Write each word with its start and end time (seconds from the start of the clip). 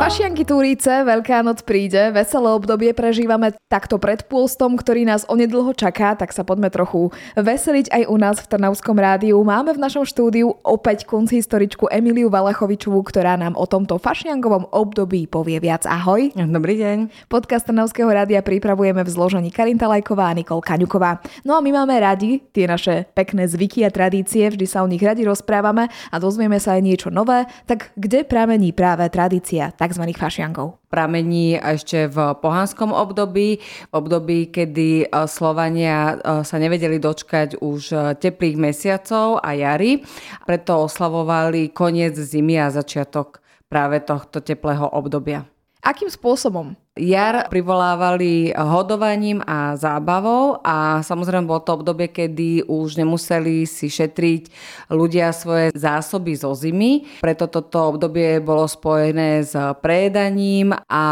Fašianky 0.00 0.48
Turíce, 0.48 1.04
Veľká 1.04 1.44
noc 1.44 1.60
príde, 1.60 2.08
veselé 2.16 2.48
obdobie 2.56 2.96
prežívame 2.96 3.52
takto 3.68 4.00
pred 4.00 4.24
pôstom, 4.24 4.72
ktorý 4.72 5.04
nás 5.04 5.28
onedlho 5.28 5.76
čaká, 5.76 6.16
tak 6.16 6.32
sa 6.32 6.40
poďme 6.40 6.72
trochu 6.72 7.12
veseliť 7.36 7.92
aj 7.92 8.02
u 8.08 8.16
nás 8.16 8.40
v 8.40 8.48
Trnavskom 8.48 8.96
rádiu. 8.96 9.36
Máme 9.44 9.76
v 9.76 9.82
našom 9.84 10.08
štúdiu 10.08 10.56
opäť 10.64 11.04
historičku 11.04 11.92
Emiliu 11.92 12.32
Valachovičovú, 12.32 12.96
ktorá 13.04 13.36
nám 13.36 13.60
o 13.60 13.68
tomto 13.68 14.00
fašiankovom 14.00 14.72
období 14.72 15.28
povie 15.28 15.60
viac. 15.60 15.84
Ahoj. 15.84 16.32
Dobrý 16.32 16.80
deň. 16.80 17.28
Podcast 17.28 17.68
Trnavského 17.68 18.08
rádia 18.08 18.40
pripravujeme 18.40 19.04
v 19.04 19.12
zložení 19.12 19.52
Karinta 19.52 19.84
Lajková 19.84 20.32
a 20.32 20.34
Nikol 20.34 20.64
Kaňuková. 20.64 21.20
No 21.44 21.52
a 21.52 21.60
my 21.60 21.76
máme 21.76 21.92
radi 22.00 22.40
tie 22.56 22.64
naše 22.64 23.04
pekné 23.12 23.44
zvyky 23.44 23.84
a 23.84 23.92
tradície, 23.92 24.48
vždy 24.48 24.64
sa 24.64 24.80
o 24.80 24.88
nich 24.88 25.04
radi 25.04 25.28
rozprávame 25.28 25.92
a 26.08 26.16
dozvieme 26.16 26.56
sa 26.56 26.80
aj 26.80 26.88
niečo 26.88 27.08
nové. 27.12 27.44
Tak 27.68 27.92
kde 28.00 28.24
pramení 28.24 28.72
práve 28.72 29.04
tradícia? 29.12 29.76
Tak 29.76 29.89
tzv. 29.90 30.06
fašiankov? 30.14 30.78
Pramení 30.86 31.58
ešte 31.58 32.06
v 32.06 32.38
pohanskom 32.38 32.94
období, 32.94 33.58
v 33.90 33.92
období, 33.92 34.54
kedy 34.54 35.10
e, 35.10 35.26
Slovania 35.26 36.14
e, 36.14 36.46
sa 36.46 36.56
nevedeli 36.62 37.02
dočkať 37.02 37.58
už 37.58 37.82
e, 37.90 37.96
teplých 38.14 38.54
mesiacov 38.54 39.42
a 39.42 39.50
jary, 39.58 40.06
preto 40.46 40.86
oslavovali 40.86 41.74
koniec 41.74 42.14
zimy 42.14 42.62
a 42.62 42.70
začiatok 42.70 43.42
práve 43.66 43.98
tohto 44.06 44.38
teplého 44.38 44.86
obdobia. 44.86 45.42
Akým 45.82 46.12
spôsobom? 46.12 46.76
Jar 46.98 47.46
privolávali 47.46 48.50
hodovaním 48.50 49.38
a 49.46 49.78
zábavou 49.78 50.58
a 50.58 50.98
samozrejme 51.06 51.46
bolo 51.46 51.62
to 51.62 51.78
obdobie, 51.78 52.10
kedy 52.10 52.66
už 52.66 52.98
nemuseli 52.98 53.62
si 53.62 53.86
šetriť 53.86 54.50
ľudia 54.90 55.30
svoje 55.30 55.70
zásoby 55.70 56.34
zo 56.34 56.50
zimy. 56.50 57.22
Preto 57.22 57.46
toto 57.46 57.94
obdobie 57.94 58.42
bolo 58.42 58.66
spojené 58.66 59.46
s 59.46 59.54
prejedaním 59.78 60.74
a 60.90 61.04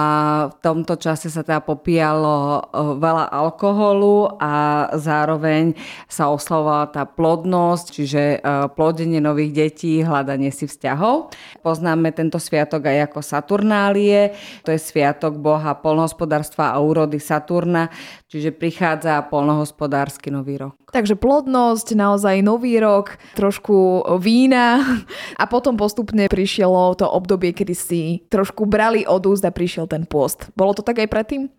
v 0.51 0.55
tomto 0.59 0.99
čase 0.99 1.31
sa 1.31 1.47
teda 1.47 1.63
popíjalo 1.63 2.59
e, 2.59 2.63
veľa 2.99 3.31
alkoholu 3.31 4.35
a 4.35 4.91
zároveň 4.99 5.79
sa 6.11 6.27
oslavovala 6.27 6.91
tá 6.91 7.07
plodnosť, 7.07 7.87
čiže 7.95 8.23
e, 8.35 8.39
plodenie 8.75 9.23
nových 9.23 9.55
detí, 9.55 10.03
hľadanie 10.03 10.51
si 10.51 10.67
vzťahov. 10.67 11.31
Poznáme 11.63 12.11
tento 12.11 12.43
sviatok 12.43 12.91
aj 12.91 13.15
ako 13.15 13.23
Saturnálie, 13.23 14.35
to 14.67 14.75
je 14.75 14.83
sviatok 14.83 15.39
boha 15.39 15.68
polnohospodárstva 15.77 16.73
a 16.73 16.81
úrody 16.81 17.21
Saturna, 17.21 17.93
čiže 18.31 18.55
prichádza 18.55 19.21
polnohospodársky 19.29 20.33
nový 20.33 20.57
rok. 20.57 20.79
Takže 20.89 21.21
plodnosť, 21.21 21.93
naozaj 21.93 22.41
nový 22.41 22.81
rok, 22.81 23.21
trošku 23.37 24.09
vína 24.17 24.81
a 25.37 25.45
potom 25.45 25.77
postupne 25.77 26.31
prišielo 26.33 26.97
to 26.97 27.05
obdobie, 27.05 27.53
kedy 27.53 27.75
si 27.77 28.03
trošku 28.33 28.65
brali 28.65 29.05
od 29.05 29.21
úst 29.29 29.45
a 29.45 29.53
prišiel 29.53 29.85
ten 29.85 30.09
pôst. 30.09 30.49
Bolo 30.57 30.73
to 30.73 30.81
tak 30.81 31.03
aj 31.03 31.13
predtým? 31.13 31.53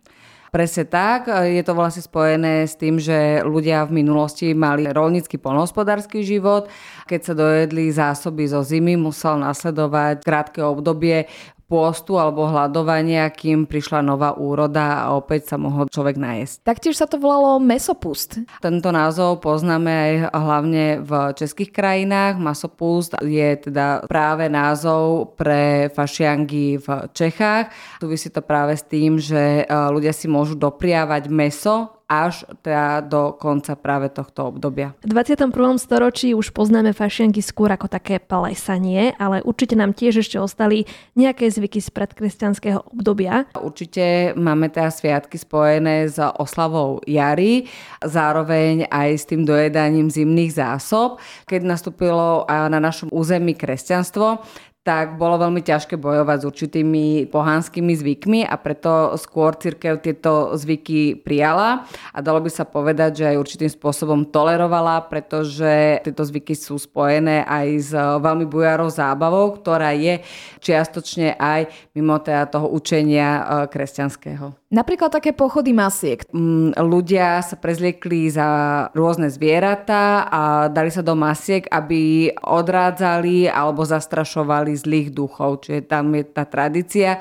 Presne 0.49 0.89
tak. 0.89 1.29
Je 1.29 1.61
to 1.61 1.77
vlastne 1.77 2.01
spojené 2.01 2.65
s 2.65 2.73
tým, 2.73 2.97
že 2.97 3.45
ľudia 3.45 3.85
v 3.85 4.01
minulosti 4.01 4.57
mali 4.57 4.89
rolnícky 4.89 5.37
polnohospodársky 5.37 6.25
život. 6.25 6.65
Keď 7.05 7.19
sa 7.21 7.33
dojedli 7.37 7.93
zásoby 7.93 8.49
zo 8.49 8.65
zimy, 8.65 8.97
musel 8.97 9.37
nasledovať 9.37 10.25
krátke 10.25 10.65
obdobie 10.65 11.29
pôstu 11.69 12.17
alebo 12.17 12.49
hľadovania, 12.49 13.29
kým 13.29 13.69
prišla 13.69 14.01
nová 14.01 14.33
úroda 14.33 15.05
a 15.05 15.13
opäť 15.13 15.53
sa 15.53 15.61
mohol 15.61 15.85
človek 15.85 16.17
najesť. 16.17 16.65
Taktiež 16.65 16.97
sa 16.97 17.05
to 17.05 17.21
volalo 17.21 17.61
mesopust. 17.61 18.41
Tento 18.57 18.89
názov 18.89 19.45
poznáme 19.45 19.93
aj 19.93 20.13
hlavne 20.33 20.85
v 21.05 21.11
českých 21.37 21.69
krajinách. 21.69 22.41
Masopust 22.41 23.13
je 23.21 23.69
teda 23.69 24.09
práve 24.09 24.49
názov 24.49 25.37
pre 25.37 25.93
fašiangy 25.93 26.81
v 26.81 26.87
Čechách. 27.13 27.69
Súvisí 28.01 28.33
to 28.33 28.41
práve 28.41 28.73
s 28.73 28.83
tým, 28.89 29.21
že 29.21 29.63
e, 29.63 29.65
ľudia 29.69 30.11
si 30.11 30.25
môžu 30.25 30.57
dopriavať 30.57 31.29
meso 31.29 31.98
až 32.09 32.41
teda 32.65 33.05
do 33.05 33.37
konca 33.37 33.77
práve 33.77 34.09
tohto 34.09 34.49
obdobia. 34.49 34.97
V 35.05 35.13
21. 35.13 35.53
storočí 35.77 36.33
už 36.33 36.49
poznáme 36.49 36.89
fašianky 36.89 37.37
skôr 37.45 37.69
ako 37.69 37.85
také 37.85 38.17
plesanie, 38.17 39.13
ale 39.21 39.45
určite 39.45 39.77
nám 39.77 39.93
tiež 39.93 40.25
ešte 40.25 40.41
ostali 40.41 40.89
nejaké 41.13 41.45
zvyky 41.53 41.77
z 41.77 41.93
predkresťanského 41.93 42.81
obdobia. 42.97 43.45
Určite 43.53 44.33
máme 44.33 44.73
teda 44.73 44.89
sviatky 44.89 45.37
spojené 45.37 46.09
s 46.09 46.17
oslavou 46.17 46.97
jary, 47.05 47.69
zároveň 48.01 48.89
aj 48.89 49.09
s 49.13 49.23
tým 49.29 49.45
dojedaním 49.45 50.09
zimných 50.09 50.57
zásob. 50.57 51.21
Keď 51.45 51.61
nastúpilo 51.61 52.49
na 52.49 52.81
našom 52.81 53.13
území 53.13 53.53
kresťanstvo, 53.53 54.41
tak 54.89 55.21
bolo 55.21 55.37
veľmi 55.37 55.61
ťažké 55.61 56.01
bojovať 56.01 56.37
s 56.41 56.47
určitými 56.49 57.05
pohanskými 57.29 57.93
zvykmi 57.93 58.41
a 58.41 58.57
preto 58.57 59.13
skôr 59.21 59.53
církev 59.53 60.01
tieto 60.01 60.57
zvyky 60.57 61.13
prijala 61.13 61.85
a 62.09 62.17
dalo 62.25 62.41
by 62.41 62.49
sa 62.49 62.65
povedať, 62.65 63.21
že 63.21 63.25
aj 63.29 63.37
určitým 63.37 63.69
spôsobom 63.69 64.25
tolerovala, 64.33 65.05
pretože 65.05 66.01
tieto 66.01 66.25
zvyky 66.25 66.57
sú 66.57 66.81
spojené 66.81 67.45
aj 67.45 67.67
s 67.77 67.93
veľmi 67.93 68.49
bujarou 68.49 68.89
zábavou, 68.89 69.61
ktorá 69.61 69.93
je 69.93 70.25
čiastočne 70.57 71.37
aj 71.37 71.69
mimo 71.93 72.17
teda 72.17 72.49
toho 72.49 72.73
učenia 72.73 73.29
e, 73.29 73.41
kresťanského. 73.69 74.68
Napríklad 74.69 75.09
také 75.09 75.33
pochody 75.33 75.73
masiek. 75.73 76.21
Mm, 76.29 76.77
ľudia 76.77 77.41
sa 77.41 77.57
prezliekli 77.57 78.29
za 78.29 78.47
rôzne 78.93 79.25
zvieratá 79.33 80.29
a 80.29 80.69
dali 80.69 80.93
sa 80.93 81.01
do 81.01 81.17
masiek, 81.17 81.65
aby 81.73 82.29
odrádzali 82.37 83.49
alebo 83.49 83.81
zastrašovali 83.81 84.77
zlých 84.77 85.09
duchov. 85.09 85.65
Čiže 85.65 85.89
tam 85.89 86.13
je 86.13 86.21
tá 86.21 86.45
tradícia. 86.45 87.17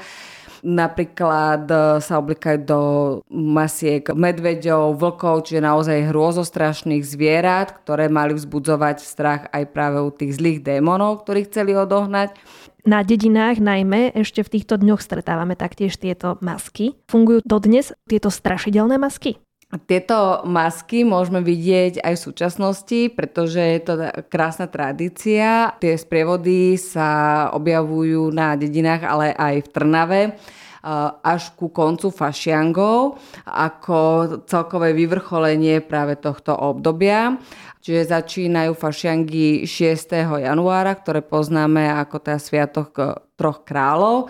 Napríklad 0.60 1.64
e, 1.70 1.75
sa 2.04 2.20
oblikajú 2.20 2.59
do 2.69 2.81
masiek 3.32 4.04
medveďov, 4.04 4.98
vlkov, 5.00 5.48
čiže 5.48 5.65
naozaj 5.65 6.10
hrôzostrašných 6.12 7.00
zvierat, 7.00 7.80
ktoré 7.80 8.12
mali 8.12 8.36
vzbudzovať 8.36 8.97
strach 9.00 9.42
aj 9.54 9.65
práve 9.72 10.04
u 10.04 10.10
tých 10.12 10.36
zlých 10.36 10.60
démonov, 10.60 11.25
ktorí 11.25 11.47
chceli 11.48 11.72
odohnať. 11.72 12.36
Na 12.88 13.04
dedinách 13.04 13.60
najmä 13.60 14.16
ešte 14.16 14.41
v 14.41 14.56
týchto 14.56 14.81
dňoch 14.81 15.04
stretávame 15.04 15.60
taktiež 15.60 16.00
tieto 16.00 16.41
masky. 16.41 16.97
Fungujú 17.04 17.44
dodnes 17.44 17.93
tieto 18.09 18.32
strašidelné 18.32 18.97
masky? 18.97 19.37
Tieto 19.84 20.41
masky 20.49 21.04
môžeme 21.04 21.44
vidieť 21.44 22.00
aj 22.00 22.16
v 22.16 22.25
súčasnosti, 22.32 23.00
pretože 23.12 23.60
je 23.60 23.81
to 23.84 23.94
krásna 24.32 24.72
tradícia. 24.72 25.77
Tie 25.77 26.00
sprievody 26.00 26.81
sa 26.81 27.53
objavujú 27.53 28.32
na 28.32 28.56
dedinách, 28.56 29.04
ale 29.04 29.37
aj 29.37 29.69
v 29.69 29.72
Trnave 29.77 30.21
až 31.25 31.43
ku 31.59 31.71
koncu 31.75 32.11
fašiangov 32.12 33.19
ako 33.47 33.99
celkové 34.47 34.94
vyvrcholenie 34.94 35.83
práve 35.83 36.19
tohto 36.19 36.55
obdobia. 36.55 37.39
Čiže 37.78 38.11
začínajú 38.11 38.77
fašiangy 38.77 39.65
6. 39.65 40.44
januára, 40.44 40.93
ktoré 40.99 41.25
poznáme 41.25 41.89
ako 41.89 42.21
teda 42.21 42.39
Sviatok 42.43 42.91
troch 43.39 43.62
kráľov 43.65 44.28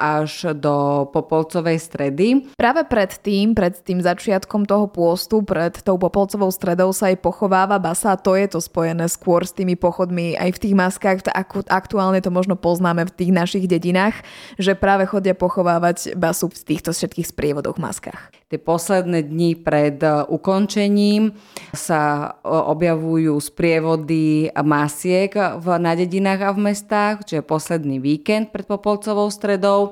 až 0.00 0.56
do 0.56 1.04
Popolcovej 1.12 1.76
stredy. 1.76 2.48
Práve 2.56 2.88
pred 2.88 3.12
tým, 3.20 3.52
pred 3.52 3.76
tým 3.76 4.00
začiatkom 4.00 4.64
toho 4.64 4.88
pôstu, 4.88 5.44
pred 5.44 5.76
tou 5.84 6.00
Popolcovou 6.00 6.48
stredou 6.48 6.96
sa 6.96 7.12
aj 7.12 7.20
pochováva 7.20 7.76
basa 7.76 8.16
to 8.16 8.32
je 8.32 8.48
to 8.48 8.64
spojené 8.64 9.04
skôr 9.12 9.44
s 9.44 9.52
tými 9.52 9.76
pochodmi 9.76 10.40
aj 10.40 10.56
v 10.56 10.60
tých 10.64 10.74
maskách. 10.74 11.28
Aktuálne 11.68 12.24
to 12.24 12.32
možno 12.32 12.56
poznáme 12.56 13.04
v 13.04 13.12
tých 13.12 13.30
našich 13.34 13.64
dedinách, 13.68 14.24
že 14.56 14.72
práve 14.72 15.04
chodia 15.04 15.36
pochovávať 15.36 16.16
basu 16.16 16.48
v 16.48 16.56
týchto 16.64 16.96
všetkých 16.96 17.28
sprievodoch 17.28 17.76
maskách. 17.76 18.40
Tie 18.50 18.58
posledné 18.58 19.30
dni 19.30 19.62
pred 19.62 20.02
e, 20.02 20.26
ukončením 20.26 21.38
sa 21.70 22.34
e, 22.42 22.50
objavujú 22.50 23.38
sprievody 23.38 24.50
masiek 24.50 25.30
v, 25.30 25.66
na 25.78 25.94
dedinách 25.94 26.40
a 26.42 26.50
v 26.50 26.58
mestách, 26.66 27.16
čiže 27.30 27.46
posledný 27.46 28.02
víkend 28.02 28.50
pred 28.50 28.66
Popolcovou 28.66 29.30
stredou. 29.30 29.89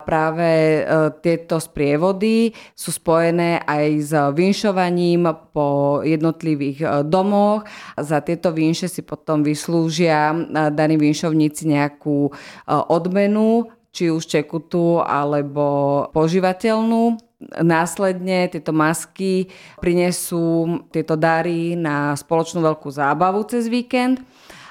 Práve 0.00 0.80
e, 0.80 0.82
tieto 1.20 1.60
sprievody 1.60 2.56
sú 2.72 2.88
spojené 2.88 3.60
aj 3.68 3.86
s 4.00 4.12
vinšovaním 4.16 5.28
po 5.52 6.00
jednotlivých 6.00 7.04
domoch. 7.04 7.68
Za 8.00 8.24
tieto 8.24 8.48
vinše 8.48 8.88
si 8.88 9.04
potom 9.04 9.44
vyslúžia 9.44 10.32
daní 10.72 10.96
vinšovníci 10.96 11.68
nejakú 11.68 12.32
odmenu, 12.88 13.68
či 13.92 14.08
už 14.08 14.24
čekutú 14.24 15.04
alebo 15.04 16.06
požívateľnú. 16.16 17.20
Následne 17.60 18.52
tieto 18.52 18.72
masky 18.72 19.48
prinesú 19.80 20.80
tieto 20.92 21.16
dary 21.16 21.72
na 21.76 22.12
spoločnú 22.16 22.60
veľkú 22.64 22.88
zábavu 22.92 23.44
cez 23.48 23.68
víkend. 23.68 24.20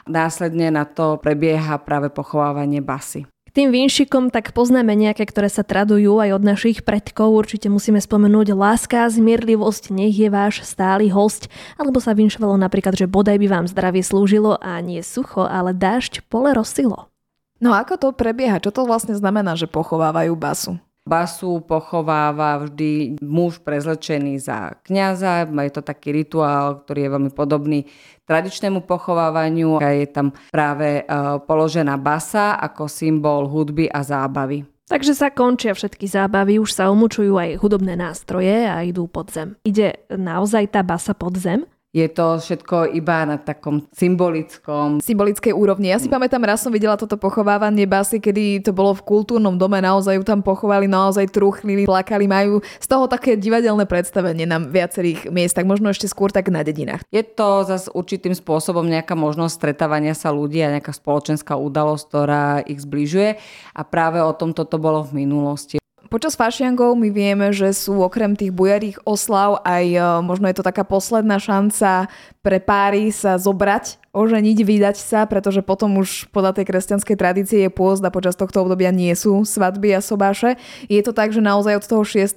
Následne 0.10 0.74
na 0.74 0.86
to 0.90 1.18
prebieha 1.22 1.82
práve 1.82 2.10
pochovávanie 2.10 2.82
basy. 2.82 3.30
K 3.50 3.66
tým 3.66 3.74
vinšikom 3.74 4.30
tak 4.30 4.54
poznáme 4.54 4.94
nejaké, 4.94 5.26
ktoré 5.26 5.50
sa 5.50 5.66
tradujú 5.66 6.22
aj 6.22 6.38
od 6.38 6.44
našich 6.46 6.86
predkov. 6.86 7.34
Určite 7.34 7.66
musíme 7.66 7.98
spomenúť 7.98 8.54
láska, 8.54 9.10
zmierlivosť, 9.10 9.90
nech 9.90 10.14
je 10.14 10.30
váš 10.30 10.62
stály 10.62 11.10
host. 11.10 11.50
Alebo 11.74 11.98
sa 11.98 12.14
vinšovalo 12.14 12.62
napríklad, 12.62 12.94
že 12.94 13.10
bodaj 13.10 13.42
by 13.42 13.50
vám 13.50 13.66
zdravie 13.66 14.06
slúžilo 14.06 14.62
a 14.62 14.78
nie 14.86 15.02
sucho, 15.02 15.50
ale 15.50 15.74
dážď 15.74 16.30
pole 16.30 16.54
rozsilo. 16.54 17.10
No 17.58 17.74
ako 17.74 17.98
to 17.98 18.08
prebieha? 18.14 18.62
Čo 18.62 18.70
to 18.70 18.82
vlastne 18.86 19.18
znamená, 19.18 19.58
že 19.58 19.66
pochovávajú 19.66 20.38
basu? 20.38 20.78
Basu 21.10 21.66
pochováva 21.66 22.62
vždy 22.62 23.18
muž 23.26 23.58
prezlečený 23.66 24.38
za 24.38 24.78
kňaza. 24.86 25.50
Je 25.50 25.74
to 25.74 25.82
taký 25.82 26.14
rituál, 26.14 26.86
ktorý 26.86 27.10
je 27.10 27.14
veľmi 27.18 27.32
podobný 27.34 27.90
tradičnému 28.30 28.86
pochovávaniu. 28.86 29.82
Je 29.82 30.06
tam 30.14 30.30
práve 30.54 31.02
e, 31.02 31.04
položená 31.50 31.98
basa 31.98 32.62
ako 32.62 32.86
symbol 32.86 33.50
hudby 33.50 33.90
a 33.90 34.06
zábavy. 34.06 34.62
Takže 34.90 35.14
sa 35.14 35.30
končia 35.30 35.74
všetky 35.78 36.10
zábavy, 36.10 36.58
už 36.58 36.74
sa 36.74 36.90
umúčujú 36.90 37.38
aj 37.38 37.62
hudobné 37.62 37.94
nástroje 37.94 38.66
a 38.66 38.82
idú 38.82 39.06
pod 39.06 39.30
zem. 39.30 39.54
Ide 39.62 40.06
naozaj 40.10 40.74
tá 40.74 40.82
basa 40.82 41.14
pod 41.14 41.38
zem? 41.38 41.66
Je 42.00 42.10
to 42.10 42.40
všetko 42.40 42.96
iba 42.96 43.28
na 43.28 43.36
takom 43.36 43.84
symbolickom... 43.92 45.04
Symbolickej 45.04 45.52
úrovni. 45.52 45.92
Ja 45.92 46.00
si 46.00 46.08
pamätám, 46.08 46.44
raz 46.46 46.64
som 46.64 46.72
videla 46.72 46.96
toto 46.96 47.20
pochovávanie 47.20 47.84
basy, 47.90 48.22
kedy 48.24 48.64
to 48.64 48.72
bolo 48.72 48.96
v 48.96 49.04
kultúrnom 49.04 49.60
dome, 49.60 49.82
naozaj 49.82 50.20
ju 50.20 50.24
tam 50.24 50.40
pochovali, 50.40 50.88
naozaj 50.88 51.32
truchlili, 51.34 51.90
plakali, 51.90 52.30
majú 52.30 52.62
z 52.80 52.88
toho 52.88 53.10
také 53.10 53.36
divadelné 53.36 53.84
predstavenie 53.90 54.46
na 54.48 54.62
viacerých 54.62 55.28
miestach, 55.34 55.68
možno 55.68 55.90
ešte 55.90 56.08
skôr 56.08 56.32
tak 56.32 56.48
na 56.54 56.62
dedinách. 56.62 57.02
Je 57.10 57.26
to 57.26 57.66
zase 57.66 57.90
určitým 57.92 58.38
spôsobom 58.38 58.86
nejaká 58.86 59.18
možnosť 59.18 59.58
stretávania 59.58 60.14
sa 60.14 60.30
ľudí 60.30 60.62
a 60.62 60.78
nejaká 60.78 60.94
spoločenská 60.94 61.58
udalosť, 61.58 62.04
ktorá 62.06 62.62
ich 62.64 62.80
zbližuje 62.84 63.40
a 63.74 63.82
práve 63.82 64.22
o 64.22 64.32
tom 64.36 64.54
toto 64.54 64.78
bolo 64.78 65.02
v 65.04 65.26
minulosti. 65.26 65.79
Počas 66.10 66.34
fašiangov 66.34 66.98
my 66.98 67.14
vieme, 67.14 67.54
že 67.54 67.70
sú 67.70 68.02
okrem 68.02 68.34
tých 68.34 68.50
bujarých 68.50 69.06
oslav 69.06 69.62
aj 69.62 69.86
e, 69.94 70.02
možno 70.26 70.50
je 70.50 70.58
to 70.58 70.66
taká 70.66 70.82
posledná 70.82 71.38
šanca 71.38 72.10
pre 72.42 72.58
páry 72.58 73.14
sa 73.14 73.38
zobrať 73.38 74.09
oženiť, 74.10 74.58
vydať 74.66 74.98
sa, 74.98 75.30
pretože 75.30 75.62
potom 75.62 76.02
už 76.02 76.34
podľa 76.34 76.58
tej 76.58 76.66
kresťanskej 76.66 77.16
tradície 77.18 77.60
je 77.66 77.72
pôzd 77.72 78.02
a 78.02 78.14
počas 78.14 78.34
tohto 78.34 78.66
obdobia 78.66 78.90
nie 78.90 79.14
sú 79.14 79.46
svadby 79.46 79.94
a 79.94 80.02
sobáše. 80.02 80.58
Je 80.90 80.98
to 81.06 81.14
tak, 81.14 81.30
že 81.30 81.46
naozaj 81.46 81.78
od 81.78 81.86
toho 81.86 82.04
6. 82.04 82.34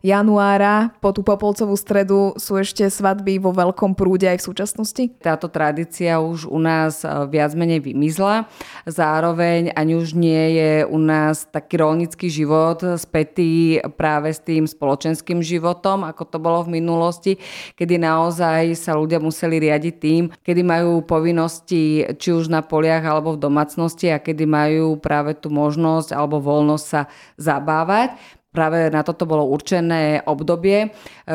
januára 0.00 0.96
po 1.04 1.12
tú 1.12 1.20
Popolcovú 1.20 1.76
stredu 1.76 2.32
sú 2.40 2.56
ešte 2.56 2.88
svadby 2.88 3.36
vo 3.36 3.52
veľkom 3.52 3.92
prúde 3.92 4.24
aj 4.32 4.40
v 4.40 4.46
súčasnosti? 4.48 5.04
Táto 5.20 5.52
tradícia 5.52 6.16
už 6.24 6.48
u 6.48 6.56
nás 6.56 7.04
e, 7.04 7.08
viac 7.28 7.52
menej 7.52 7.84
vymizla. 7.84 8.48
Zároveň 8.88 9.76
ani 9.76 10.00
už 10.00 10.16
nie 10.16 10.56
je 10.56 10.72
u 10.88 10.96
nás 10.96 11.44
taký 11.52 11.84
rolnický 11.84 12.32
život 12.32 12.80
spätý 12.96 13.82
práve 14.00 14.32
s 14.32 14.40
tým 14.40 14.64
spoločenským 14.64 15.44
životom, 15.44 16.08
ako 16.08 16.22
to 16.24 16.38
bolo 16.40 16.64
v 16.64 16.80
minulosti, 16.80 17.36
kedy 17.76 18.00
naozaj 18.00 18.72
sa 18.72 18.96
ľudia 18.96 19.20
museli 19.20 19.60
riadiť 19.60 19.94
tým, 20.00 20.22
kedy 20.40 20.62
majú 20.64 21.04
povinnosti 21.10 22.06
či 22.14 22.30
už 22.30 22.46
na 22.46 22.62
poliach 22.62 23.02
alebo 23.02 23.34
v 23.34 23.42
domácnosti 23.42 24.14
a 24.14 24.22
kedy 24.22 24.46
majú 24.46 24.94
práve 25.02 25.34
tú 25.34 25.50
možnosť 25.50 26.14
alebo 26.14 26.38
voľnosť 26.38 26.86
sa 26.86 27.10
zabávať. 27.34 28.14
Práve 28.50 28.90
na 28.90 29.06
toto 29.06 29.30
bolo 29.30 29.46
určené 29.46 30.26
obdobie 30.26 30.78
e, 30.82 30.88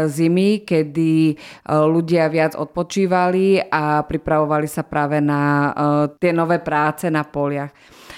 zimy, 0.04 0.68
kedy 0.68 1.31
e, 1.31 1.36
ľudia 1.72 2.27
viac 2.27 2.60
odpočívali 2.60 3.72
a 3.72 4.04
pripravovali 4.04 4.68
sa 4.68 4.83
práve 4.83 5.24
na 5.24 5.39
e, 5.39 5.69
tie 6.19 6.36
nové 6.36 6.60
práce 6.60 7.07
na 7.07 7.24
poliach. 7.24 7.72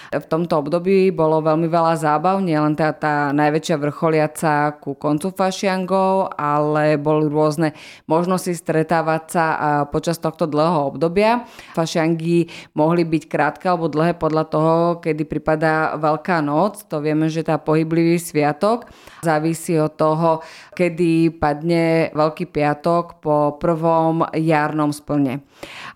V 0.08 0.26
tomto 0.28 0.64
období 0.64 1.12
bolo 1.12 1.44
veľmi 1.44 1.68
veľa 1.68 2.00
zábav, 2.00 2.40
nielen 2.40 2.80
tá, 2.80 2.96
tá 2.96 3.36
najväčšia 3.36 3.76
vrcholiaca 3.76 4.80
ku 4.80 4.96
koncu 4.96 5.32
fašiangov, 5.36 6.36
ale 6.40 6.96
boli 6.96 7.28
rôzne 7.28 7.76
možnosti 8.08 8.56
stretávať 8.56 9.24
sa 9.28 9.46
počas 9.92 10.16
tohto 10.20 10.48
dlhého 10.48 10.96
obdobia. 10.96 11.44
Fašiangy 11.76 12.48
mohli 12.72 13.04
byť 13.04 13.24
krátke 13.28 13.66
alebo 13.68 13.92
dlhé 13.92 14.16
podľa 14.16 14.44
toho, 14.48 14.76
kedy 15.04 15.24
pripadá 15.28 16.00
Veľká 16.00 16.40
noc. 16.40 16.88
To 16.88 17.04
vieme, 17.04 17.28
že 17.28 17.44
tá 17.44 17.60
pohyblivý 17.60 18.20
sviatok 18.20 18.88
závisí 19.26 19.76
od 19.76 19.96
toho, 19.96 20.44
kedy 20.76 21.36
padne 21.36 22.12
Veľký 22.16 22.48
piatok 22.48 23.20
po 23.20 23.60
prvom 23.60 24.24
jarnom 24.36 24.94
splne. 24.96 25.44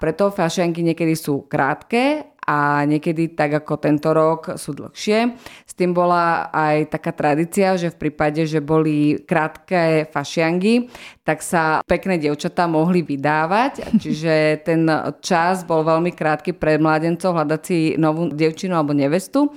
Preto 0.01 0.33
fašianky 0.33 0.81
niekedy 0.81 1.13
sú 1.15 1.45
krátke 1.47 2.30
a 2.41 2.81
niekedy 2.89 3.37
tak 3.37 3.61
ako 3.61 3.77
tento 3.77 4.09
rok 4.17 4.57
sú 4.57 4.73
dlhšie. 4.73 5.37
S 5.65 5.73
tým 5.77 5.93
bola 5.93 6.49
aj 6.49 6.89
taká 6.89 7.13
tradícia, 7.13 7.77
že 7.77 7.93
v 7.93 8.07
prípade, 8.07 8.49
že 8.49 8.57
boli 8.57 9.21
krátke 9.21 10.09
fašiangy, 10.09 10.89
tak 11.21 11.45
sa 11.45 11.85
pekné 11.85 12.17
dievčatá 12.17 12.65
mohli 12.65 13.05
vydávať, 13.05 13.85
čiže 14.01 14.65
ten 14.65 14.89
čas 15.21 15.61
bol 15.63 15.85
veľmi 15.85 16.11
krátky 16.17 16.57
pre 16.57 16.81
mladencov 16.81 17.37
hľadať 17.37 17.61
si 17.61 17.93
novú 18.01 18.33
dievčinu 18.33 18.73
alebo 18.73 18.97
nevestu 18.97 19.53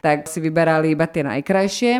tak 0.00 0.26
si 0.30 0.38
vyberali 0.40 0.92
iba 0.92 1.06
tie 1.08 1.24
najkrajšie. 1.26 1.92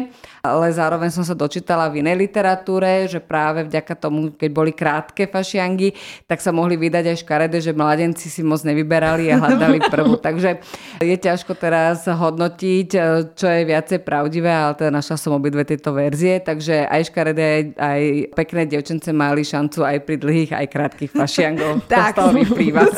Ale 0.47 0.67
zároveň 0.71 1.11
som 1.11 1.27
sa 1.27 1.35
dočítala 1.35 1.91
v 1.91 2.07
inej 2.07 2.29
literatúre, 2.29 3.11
že 3.11 3.19
práve 3.19 3.67
vďaka 3.67 3.95
tomu, 3.99 4.31
keď 4.35 4.51
boli 4.53 4.71
krátke 4.71 5.27
fašiangy, 5.27 5.97
tak 6.31 6.39
sa 6.39 6.55
mohli 6.55 6.79
vydať 6.79 7.05
aj 7.13 7.17
škaredé, 7.27 7.59
že 7.59 7.75
mladenci 7.75 8.31
si 8.31 8.47
moc 8.47 8.63
nevyberali 8.63 9.27
a 9.33 9.43
hľadali 9.43 9.83
prvú. 9.91 10.15
Takže 10.27 10.63
je 11.03 11.17
ťažko 11.17 11.59
teraz 11.59 12.07
hodnotiť, 12.07 12.89
čo 13.35 13.47
je 13.47 13.63
viacej 13.67 14.07
pravdivé, 14.07 14.49
ale 14.49 14.79
teda 14.79 14.91
našla 14.95 15.17
som 15.19 15.35
obidve 15.35 15.67
tieto 15.67 15.91
verzie, 15.91 16.39
takže 16.39 16.87
aj 16.87 17.11
škaredé, 17.11 17.75
aj 17.75 18.31
pekné 18.39 18.69
devčence 18.71 19.11
mali 19.11 19.43
šancu 19.43 19.83
aj 19.83 19.99
pri 20.07 20.17
dlhých, 20.21 20.51
aj 20.55 20.67
krátkých 20.71 21.13
fašiangov. 21.13 21.83
tak, 21.91 22.15
to 22.17 22.31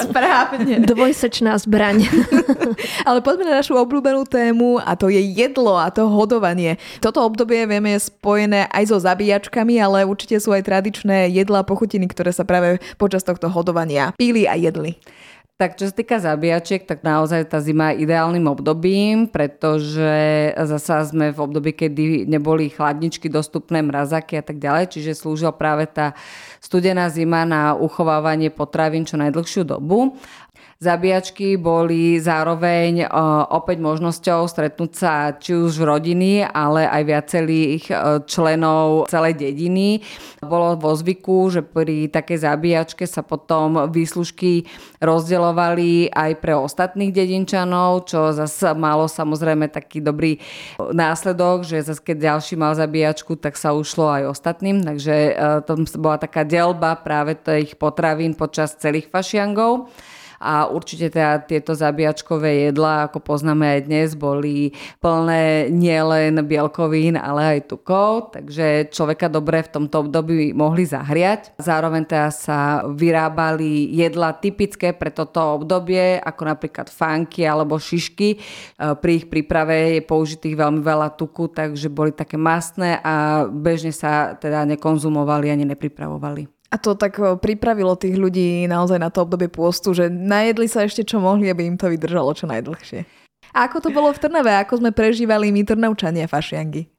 správne. 0.09 0.85
Dvojsečná 0.85 1.57
zbraň. 1.59 2.07
ale 3.09 3.19
poďme 3.25 3.51
na 3.51 3.55
našu 3.61 3.75
obľúbenú 3.79 4.23
tému 4.29 4.79
a 4.89 4.97
to 4.97 5.13
je 5.13 5.21
jedlo 5.21 5.77
a 5.77 5.93
to 5.93 6.09
hodovanie. 6.09 6.81
Toto 7.05 7.21
obdobie 7.21 7.69
vieme 7.69 7.93
je 8.01 8.09
spojené 8.09 8.65
aj 8.73 8.89
so 8.89 8.97
zabíjačkami, 8.97 9.77
ale 9.77 10.09
určite 10.09 10.41
sú 10.41 10.57
aj 10.57 10.65
tradičné 10.65 11.29
jedlá 11.29 11.61
a 11.61 11.69
pochutiny, 11.69 12.09
ktoré 12.09 12.33
sa 12.33 12.49
práve 12.49 12.81
počas 12.97 13.21
tohto 13.21 13.53
hodovania 13.53 14.17
píli 14.17 14.49
a 14.49 14.57
jedli. 14.57 14.97
Tak 15.59 15.75
čo 15.75 15.91
sa 15.91 15.95
týka 15.99 16.23
zabíjačiek, 16.23 16.87
tak 16.87 17.03
naozaj 17.03 17.51
tá 17.51 17.59
zima 17.59 17.91
je 17.91 18.07
ideálnym 18.07 18.47
obdobím, 18.47 19.27
pretože 19.27 20.55
zasa 20.55 21.03
sme 21.03 21.35
v 21.35 21.39
období, 21.43 21.75
kedy 21.75 22.31
neboli 22.31 22.71
chladničky 22.71 23.27
dostupné, 23.27 23.83
mrazaky 23.83 24.39
a 24.39 24.45
tak 24.47 24.63
ďalej, 24.63 24.95
čiže 24.95 25.19
slúžila 25.19 25.51
práve 25.51 25.91
tá 25.91 26.15
studená 26.63 27.11
zima 27.11 27.43
na 27.43 27.75
uchovávanie 27.75 28.55
potravín 28.55 29.03
čo 29.03 29.19
najdlhšiu 29.19 29.67
dobu. 29.67 30.15
Zabíjačky 30.79 31.59
boli 31.59 32.23
zároveň 32.23 33.03
e, 33.03 33.07
opäť 33.51 33.83
možnosťou 33.83 34.47
stretnúť 34.47 34.93
sa 34.95 35.35
či 35.35 35.59
už 35.59 35.83
rodiny, 35.83 36.47
ale 36.47 36.87
aj 36.87 37.03
viacerých 37.03 37.85
e, 37.91 37.95
členov 38.31 39.11
celej 39.11 39.43
dediny. 39.43 40.07
Bolo 40.39 40.79
vo 40.79 40.95
zvyku, 40.95 41.51
že 41.51 41.67
pri 41.67 42.07
takej 42.07 42.47
zabíjačke 42.47 43.11
sa 43.11 43.27
potom 43.27 43.91
výslužky 43.91 44.71
rozdeľovali 45.03 46.15
aj 46.15 46.31
pre 46.39 46.55
ostatných 46.55 47.11
dedinčanov, 47.11 48.07
čo 48.07 48.31
zase 48.31 48.71
malo 48.79 49.11
samozrejme 49.11 49.67
taký 49.75 49.99
dobrý 49.99 50.39
následok, 50.79 51.67
že 51.67 51.83
zase 51.83 52.07
keď 52.07 52.39
ďalší 52.39 52.55
mal 52.55 52.79
zabíjačku, 52.79 53.35
tak 53.35 53.59
sa 53.59 53.75
ušlo 53.75 54.15
aj 54.15 54.31
ostatným, 54.31 54.87
takže 54.87 55.35
e, 55.35 55.59
to 55.67 55.75
bola 55.99 56.23
taká 56.23 56.47
delba 56.47 56.95
práve 56.95 57.35
tých 57.35 57.75
potravín 57.75 58.39
počas 58.39 58.79
celých 58.79 59.11
fašiangov 59.11 59.91
a 60.39 60.71
určite 60.71 61.11
teda 61.11 61.43
tieto 61.43 61.75
zabíjačkové 61.75 62.71
jedlá, 62.71 63.11
ako 63.11 63.19
poznáme 63.23 63.79
aj 63.79 63.81
dnes, 63.91 64.09
boli 64.15 64.73
plné 65.03 65.71
nielen 65.71 66.39
bielkovín, 66.47 67.19
ale 67.19 67.59
aj 67.59 67.75
tukov, 67.75 68.35
takže 68.35 68.91
človeka 68.95 69.27
dobre 69.27 69.67
v 69.67 69.73
tomto 69.75 70.07
období 70.07 70.55
mohli 70.55 70.87
zahriať. 70.87 71.59
Zároveň 71.59 72.03
teda 72.07 72.31
sa 72.31 72.87
vyrábali 72.87 73.91
jedla 73.95 74.35
typické 74.39 74.95
pre 74.95 75.11
toto 75.11 75.59
obdobie, 75.59 76.19
ako 76.23 76.43
napríklad 76.47 76.87
fanky 76.89 77.43
alebo 77.43 77.77
šišky. 77.77 78.29
E, 78.35 78.39
pri 78.79 79.13
ich 79.23 79.27
príprave 79.27 79.99
je 79.99 80.03
použitých 80.07 80.55
veľmi 80.55 80.81
veľa 80.81 81.19
tuku, 81.19 81.51
takže 81.51 81.91
boli 81.91 82.15
také 82.15 82.39
masné 82.39 83.03
a 83.03 83.47
bežne 83.51 83.91
sa 83.91 84.39
teda 84.39 84.63
nekonzumovali 84.65 85.51
ani 85.51 85.67
nepripravovali. 85.67 86.58
A 86.69 86.77
to 86.77 86.93
tak 86.93 87.17
pripravilo 87.41 87.97
tých 87.97 88.21
ľudí 88.21 88.69
naozaj 88.69 89.01
na 89.01 89.09
to 89.09 89.25
obdobie 89.25 89.49
pôstu, 89.49 89.97
že 89.97 90.13
najedli 90.13 90.69
sa 90.69 90.85
ešte 90.85 91.01
čo 91.01 91.17
mohli, 91.17 91.49
aby 91.49 91.65
im 91.65 91.81
to 91.81 91.89
vydržalo 91.89 92.37
čo 92.37 92.45
najdlhšie. 92.45 93.09
A 93.57 93.65
ako 93.65 93.81
to 93.81 93.89
bolo 93.89 94.13
v 94.13 94.21
Trnave? 94.21 94.53
Ako 94.61 94.77
sme 94.77 94.93
prežívali 94.93 95.49
my 95.49 95.65
Trnavčania 95.65 96.29
fašiangy? 96.29 96.93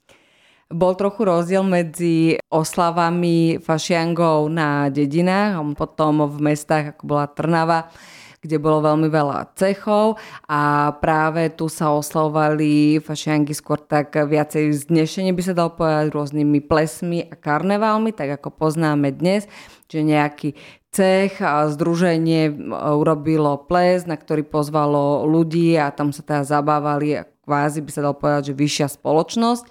Bol 0.69 0.93
trochu 0.97 1.25
rozdiel 1.25 1.61
medzi 1.65 2.37
oslavami 2.49 3.61
fašiangov 3.61 4.49
na 4.49 4.89
dedinách 4.89 5.57
potom 5.77 6.25
v 6.25 6.37
mestách, 6.49 6.97
ako 6.97 7.03
bola 7.05 7.25
Trnava, 7.29 7.89
kde 8.39 8.55
bolo 8.57 8.79
veľmi 8.79 9.11
veľa 9.11 9.51
cechov 9.55 10.15
a 10.47 10.93
práve 11.03 11.51
tu 11.51 11.67
sa 11.67 11.91
oslavovali 11.91 13.03
fašianky 13.03 13.51
skôr 13.51 13.83
tak 13.83 14.15
viacej 14.15 14.71
znešenie 14.87 15.35
by 15.35 15.43
sa 15.43 15.53
dal 15.53 15.75
povedať 15.75 16.15
rôznymi 16.15 16.59
plesmi 16.63 17.27
a 17.27 17.35
karnevalmi, 17.35 18.15
tak 18.15 18.39
ako 18.39 18.55
poznáme 18.55 19.11
dnes, 19.11 19.45
že 19.91 20.07
nejaký 20.07 20.55
cech 20.89 21.37
a 21.43 21.69
združenie 21.69 22.71
urobilo 22.73 23.61
ples, 23.69 24.09
na 24.09 24.17
ktorý 24.17 24.41
pozvalo 24.47 25.27
ľudí 25.27 25.77
a 25.77 25.93
tam 25.93 26.09
sa 26.09 26.25
teda 26.25 26.41
zabávali 26.47 27.21
a 27.21 27.27
kvázi 27.45 27.85
by 27.85 27.89
sa 27.93 28.01
dal 28.05 28.15
povedať, 28.17 28.53
že 28.53 28.57
vyššia 28.57 28.87
spoločnosť. 28.97 29.65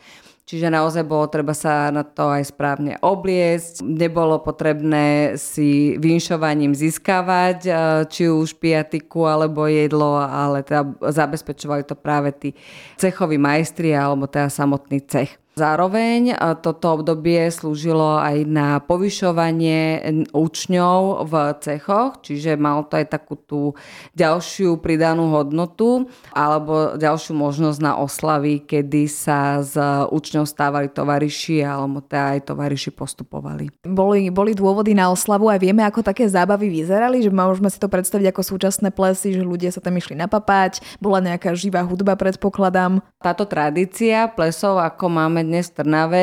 Čiže 0.49 0.73
naozaj 0.73 1.05
bolo 1.05 1.29
treba 1.29 1.53
sa 1.53 1.93
na 1.93 2.01
to 2.01 2.33
aj 2.33 2.57
správne 2.57 2.97
obliecť. 3.05 3.85
Nebolo 3.85 4.41
potrebné 4.41 5.37
si 5.37 6.01
vinšovaním 6.01 6.73
získavať 6.73 7.59
e, 7.69 7.73
či 8.09 8.33
už 8.33 8.57
piatiku 8.57 9.29
alebo 9.29 9.69
jedlo, 9.69 10.17
ale 10.17 10.65
teda 10.65 10.89
zabezpečovali 11.05 11.85
to 11.85 11.93
práve 11.93 12.33
tí 12.33 12.57
cechoví 12.97 13.37
majstri 13.37 13.93
alebo 13.93 14.25
teda 14.25 14.49
samotný 14.49 15.05
cech. 15.05 15.37
Zároveň 15.59 16.39
toto 16.63 17.03
obdobie 17.03 17.51
slúžilo 17.51 18.23
aj 18.23 18.47
na 18.47 18.79
povyšovanie 18.79 20.07
učňov 20.31 21.27
v 21.27 21.35
cechoch, 21.59 22.23
čiže 22.23 22.55
malo 22.55 22.87
to 22.87 23.03
aj 23.03 23.11
takú 23.11 23.35
tú 23.35 23.75
ďalšiu 24.15 24.79
pridanú 24.79 25.35
hodnotu 25.35 26.07
alebo 26.31 26.95
ďalšiu 26.95 27.35
možnosť 27.35 27.79
na 27.83 27.99
oslavy, 27.99 28.63
kedy 28.63 29.11
sa 29.11 29.59
z 29.67 30.07
učňov 30.15 30.47
stávali 30.47 30.95
tovariši 30.95 31.67
alebo 31.67 32.07
teda 32.07 32.39
aj 32.39 32.55
tovariši 32.55 32.95
postupovali. 32.95 33.75
Boli, 33.83 34.31
boli 34.31 34.55
dôvody 34.55 34.95
na 34.95 35.11
oslavu 35.11 35.51
a 35.51 35.59
vieme, 35.59 35.83
ako 35.83 36.07
také 36.07 36.31
zábavy 36.31 36.71
vyzerali, 36.71 37.19
že 37.19 37.35
môžeme 37.35 37.67
si 37.67 37.83
to 37.83 37.91
predstaviť 37.91 38.31
ako 38.31 38.43
súčasné 38.47 38.95
plesy, 38.95 39.35
že 39.35 39.43
ľudia 39.43 39.75
sa 39.75 39.83
tam 39.83 39.99
išli 39.99 40.15
napapať, 40.15 40.79
bola 41.03 41.19
nejaká 41.19 41.51
živá 41.59 41.83
hudba, 41.83 42.15
predpokladám. 42.15 43.03
Táto 43.19 43.43
tradícia 43.43 44.31
plesov, 44.31 44.79
ako 44.79 45.11
máme 45.11 45.41
dnes 45.49 45.73
v 45.73 45.77
Trnave 45.81 46.23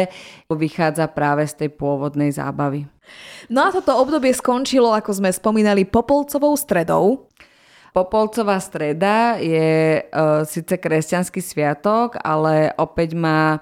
vychádza 0.53 1.09
práve 1.09 1.49
z 1.49 1.65
tej 1.65 1.69
pôvodnej 1.73 2.29
zábavy. 2.29 2.85
No 3.49 3.65
a 3.65 3.69
toto 3.73 3.97
obdobie 3.97 4.33
skončilo, 4.33 4.93
ako 4.93 5.11
sme 5.21 5.29
spomínali, 5.33 5.85
Popolcovou 5.85 6.53
stredou. 6.57 7.29
Popolcová 7.95 8.59
streda 8.59 9.39
je 9.39 9.71
e, 9.95 10.01
síce 10.43 10.75
kresťanský 10.75 11.39
sviatok, 11.39 12.19
ale 12.19 12.75
opäť 12.75 13.15
má 13.15 13.55
e, 13.55 13.59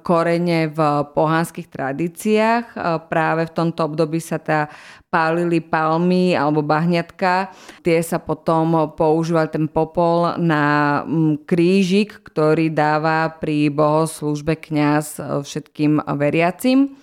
korene 0.00 0.72
v 0.72 0.80
pohanských 1.12 1.68
tradíciách. 1.68 2.72
E, 2.72 2.76
práve 3.04 3.44
v 3.44 3.52
tomto 3.52 3.84
období 3.84 4.16
sa 4.16 4.40
teda 4.40 4.72
pálili 5.12 5.60
palmy 5.60 6.32
alebo 6.32 6.64
bahňatka. 6.64 7.52
Tie 7.84 8.00
sa 8.00 8.16
potom 8.16 8.96
používali 8.96 9.52
ten 9.52 9.68
popol 9.68 10.40
na 10.40 11.04
krížik, 11.44 12.24
ktorý 12.32 12.72
dáva 12.72 13.28
pri 13.28 13.68
bohoslužbe 13.68 14.56
kňaz 14.56 15.20
všetkým 15.44 16.00
veriacim 16.16 16.96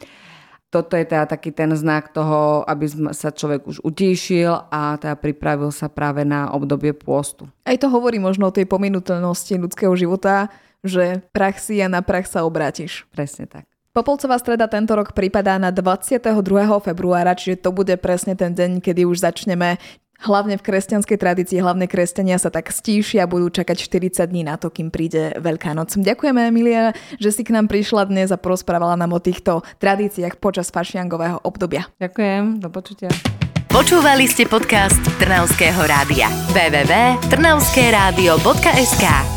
toto 0.74 0.98
je 0.98 1.06
teda 1.06 1.30
taký 1.30 1.54
ten 1.54 1.70
znak 1.78 2.10
toho, 2.10 2.66
aby 2.66 2.90
sa 3.14 3.30
človek 3.30 3.70
už 3.70 3.86
utíšil 3.86 4.74
a 4.74 4.98
teda 4.98 5.14
pripravil 5.14 5.70
sa 5.70 5.86
práve 5.86 6.26
na 6.26 6.50
obdobie 6.50 6.98
pôstu. 6.98 7.46
Aj 7.62 7.78
to 7.78 7.94
hovorí 7.94 8.18
možno 8.18 8.50
o 8.50 8.56
tej 8.56 8.66
pominutelnosti 8.66 9.62
ľudského 9.62 9.94
života, 9.94 10.50
že 10.82 11.22
prach 11.30 11.62
si 11.62 11.78
a 11.78 11.86
na 11.86 12.02
prach 12.02 12.26
sa 12.26 12.42
obrátiš. 12.42 13.06
Presne 13.14 13.46
tak. 13.46 13.70
Popolcová 13.94 14.42
streda 14.42 14.66
tento 14.66 14.98
rok 14.98 15.14
pripadá 15.14 15.62
na 15.62 15.70
22. 15.70 16.34
februára, 16.82 17.38
čiže 17.38 17.62
to 17.62 17.70
bude 17.70 17.94
presne 18.02 18.34
ten 18.34 18.58
deň, 18.58 18.82
kedy 18.82 19.06
už 19.06 19.22
začneme 19.22 19.78
hlavne 20.24 20.56
v 20.58 20.64
kresťanskej 20.64 21.18
tradícii, 21.20 21.60
hlavne 21.60 21.92
kresťania 21.92 22.40
sa 22.40 22.48
tak 22.50 22.72
stíšia 22.72 23.28
a 23.28 23.30
budú 23.30 23.52
čakať 23.52 23.78
40 23.78 24.32
dní 24.32 24.48
na 24.48 24.56
to, 24.56 24.72
kým 24.72 24.88
príde 24.90 25.36
Veľká 25.38 25.76
noc. 25.76 26.00
Ďakujeme, 26.00 26.48
Emilia, 26.48 26.96
že 27.20 27.36
si 27.36 27.44
k 27.44 27.52
nám 27.52 27.68
prišla 27.68 28.08
dnes 28.08 28.32
a 28.32 28.40
porozprávala 28.40 28.96
nám 28.96 29.12
o 29.14 29.20
týchto 29.20 29.60
tradíciách 29.84 30.40
počas 30.40 30.72
fašiangového 30.72 31.44
obdobia. 31.44 31.92
Ďakujem, 32.00 32.64
do 32.64 32.72
počutia. 32.72 33.12
Počúvali 33.74 34.30
ste 34.30 34.46
podcast 34.46 35.02
Trnavského 35.18 35.82
rádia. 35.90 36.30
www.trnavskeradio.sk 36.54 39.33